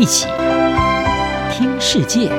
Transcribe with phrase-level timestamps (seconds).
[0.00, 0.26] 一起
[1.52, 2.30] 听世界，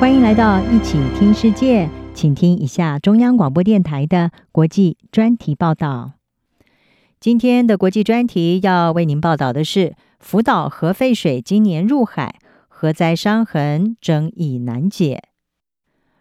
[0.00, 6.14] 欢迎来到一起听世界，请听一下中央广播电台的国际专题报道。
[7.20, 15.22] 今天的国际专题要为您报道的是福岛核废水今年入海，核灾伤痕争议难解。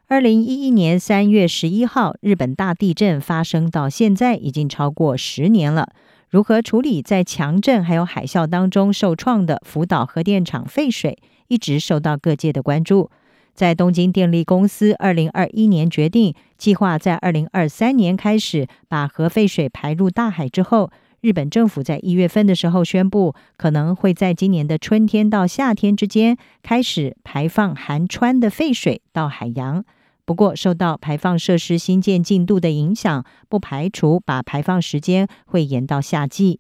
[0.07, 5.89] 二零一一年三月十一号，日本大地震发生到现在已经超过十年了。
[6.30, 11.17] 如何处理在强震还有海啸当中受创的福岛核电厂废水，
[11.48, 13.09] 一直受到各界的关注。
[13.53, 20.91] 在东京电力公司二零二一年决定计划在二零二三年开始把核废水排入大海之后，
[21.22, 29.86] 日本政府在一月份的时候宣布，可能会在今年的春天到夏天之间开始排放含氚的废水到海洋。
[30.27, 36.59] 不过，受到排放设施新建进度的影响，不排除把排放时间会延到夏季。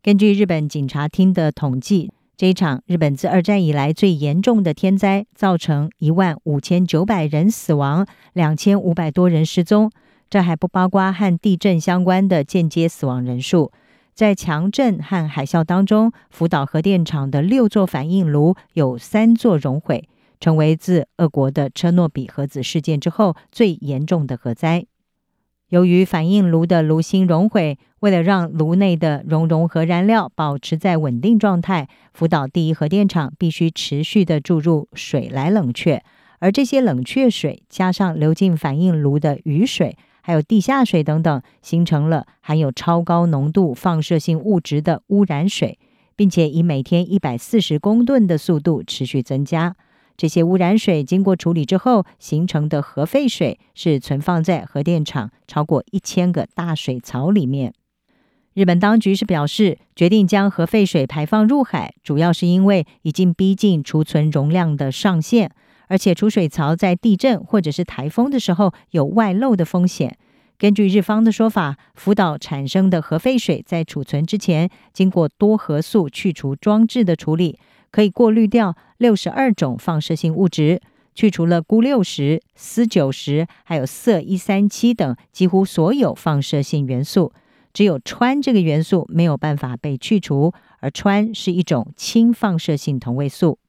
[0.00, 9.90] 根据日本警察厅的统计，这一场日本自二战以来最严重的天灾，造成一万五千九百人死亡，两千五百多人失踪。
[10.30, 13.72] 这还不包括和地震相关的间接死亡人数。
[14.14, 20.08] 在强震和海啸当中，福岛核电厂的六座反应炉有三座熔毁。
[20.44, 24.84] 成为自俄国的车诺比核子事件之后最严重的核灾。
[25.70, 36.04] 由于反应炉的炉芯熔毁，为了让炉内的熔融核燃料保持在稳定状态，福岛第一核电厂必须持续地注入水来冷却。
[36.40, 45.78] 而这些冷却水加上流进反应炉的雨水，还有地下水等等，形成了含有超高浓度放射性物质的污染水，
[46.14, 49.74] 并且以每天一百四十公吨的速度持续增加。
[50.16, 57.72] 这些污染水经过处理之后形成的核废水，是存放在核电厂超过一千个大水槽里面。
[58.52, 65.50] 日本当局是表示，决定将核废水排放入海，主要是因为已经逼近储存容量的上限，
[65.88, 70.16] 而且储水槽在地震或者是台风的时候有外漏的风险。
[70.56, 77.58] 根据日方的说法，福岛产生的核废水在储存之前，经过多核素去除装置的处理。
[77.94, 80.80] 可以过滤掉六十二种放射性物质，
[81.14, 87.32] 去除了钴六十、鍶九十，还有铯一三七等几乎所有放射性元素。
[87.72, 93.60] 只有氚这个元素没有办法被去除，而氚是一种氢放射性同位素。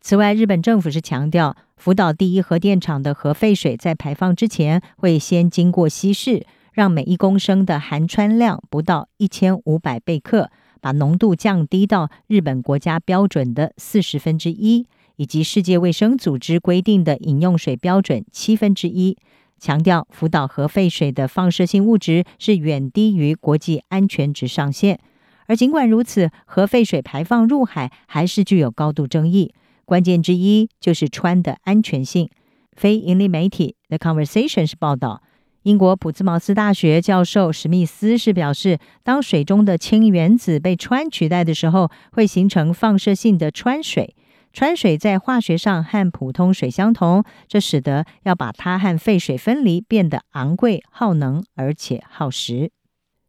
[0.00, 10.52] 此外，日本政府是强调，福岛第一核电厂的核废水在排放之前会先经过稀释，让每一公升的含氚量不到一千五百贝克。
[10.86, 14.86] 把浓度降低到日本国家标准的四十分之一，
[15.16, 19.16] 以及世界卫生组织规定的饮用水标准七分之一。
[19.58, 25.00] 强调福岛核废水的放射性物质是远低于国际安全值上限。
[25.46, 29.52] 而尽管如此，核废水排放入海还是具有高度争议。
[29.84, 32.30] 关键之一就是氚的安全性。
[32.76, 35.20] 非盈利媒体 The Conversation 是报道。
[35.66, 44.14] 英国普兹茅斯大学教授史密斯是表示，当水中的氢原子被氚取代的时候，会形成放射性的氚水。
[44.54, 52.70] 氚水在化学上和普通水相同，这使得要把它和废水分离变得昂贵、耗能而且耗时。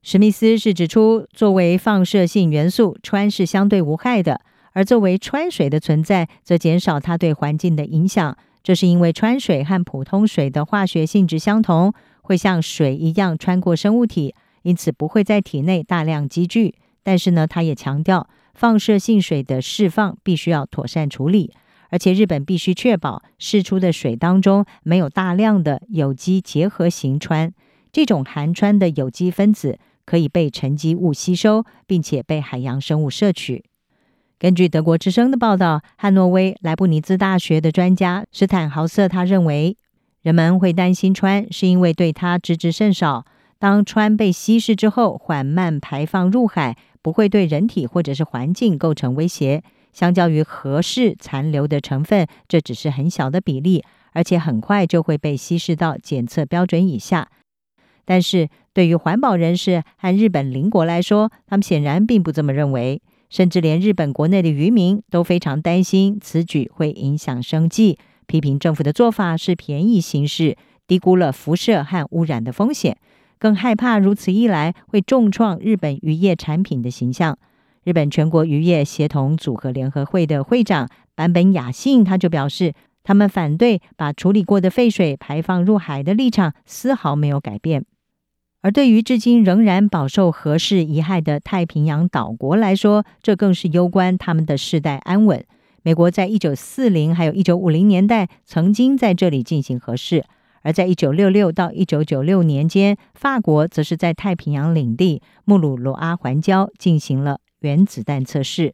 [0.03, 4.41] 史密斯是指出，作为放射性元素，氚是相对无害的，
[4.73, 8.37] 而作为氚水的存在，则减少它对环境的影响。
[8.61, 11.93] 这是因为氚水和普通水的化学性质相同。
[12.27, 16.75] 会像水一样穿过生物体，因此不会在体内大量积聚。
[17.01, 21.53] 但是呢，他也强调，放射性水的释放必须要妥善处理，
[21.89, 27.51] 而且日本必须确保释出的水当中没有大量的有机结合型氚。
[27.93, 33.63] 这种含氚的有机分子可以被沉积物吸收，并且被海洋生物摄取。
[34.37, 39.77] 根据德国之声的报道，汉诺威莱布尼兹大学的专家史坦豪瑟他认为。
[40.21, 43.25] 人们会担心氚，是因为对它知之甚少。
[43.59, 49.63] 当氚被稀释之后，缓慢排放入海，不会对人体或者是环境构成威胁。
[49.93, 57.29] 相较于核试残留的成分，这只是很小的比例，而且很快就会被稀释到检测标准以下。
[58.05, 63.01] 但是对于环保人士和日本邻国来说，他们显然并不这么认为。
[63.29, 67.97] 甚至连日本国内的渔民都非常担心此举会影响生计。
[68.27, 72.97] 批评政府的做法是便宜行事，低估了辐射和污染的风险，
[73.39, 77.37] 更害怕如此一来会重创日本渔业产品的形象。
[77.83, 87.85] 日本全国渔业协同组合联合会的会长坂本雅信他就表示，他们反对把处理过的废水排放入海的立场丝毫没有改变。
[88.61, 95.45] 而对于至今仍然饱受核试遗害的太平洋岛国来说，这更是攸关他们的世代安稳。
[95.87, 100.25] 美国在一九四零还有一九五零年代曾经在这里进行核试，
[100.61, 108.73] 而在一九六六到一九九六年间，法国则是在太平洋领地穆鲁罗阿环礁进行了原子弹测试。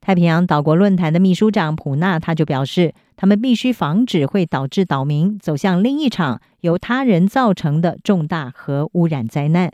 [0.00, 9.70] 太平洋岛国论坛的秘书长普纳他就表示，他们必须防止会导致岛民走向另一场由他人造成的重大核污染灾难。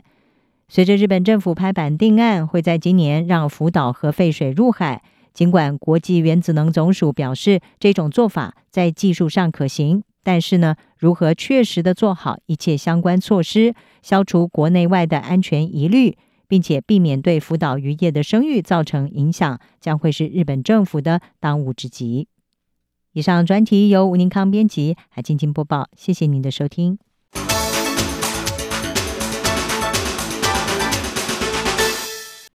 [0.67, 5.01] 随着日本政府拍板定案，会在今年让福岛核废水入海。
[5.33, 16.17] 尽管国际原子能总署表示这种做法在技术上可行，但是呢，如何确实的做好一切相关措施，消除国内外的安全疑虑？
[16.47, 22.27] 并且避免对福岛渔业的声誉造成影响，将会是日本政府的当务之急。
[23.13, 25.89] 以上专题由吴宁康编辑，还静静播报。
[25.95, 27.08] 谢谢您的收听。